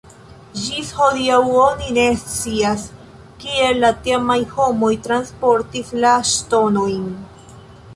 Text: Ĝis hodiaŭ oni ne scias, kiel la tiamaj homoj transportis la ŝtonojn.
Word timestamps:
Ĝis 0.59 0.87
hodiaŭ 0.99 1.37
oni 1.65 1.91
ne 1.99 2.05
scias, 2.23 2.87
kiel 3.45 3.81
la 3.85 3.95
tiamaj 4.09 4.41
homoj 4.57 4.93
transportis 5.09 5.97
la 6.05 6.21
ŝtonojn. 6.35 7.11